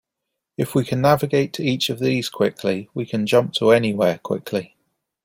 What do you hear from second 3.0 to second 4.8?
can jump to anywhere quickly.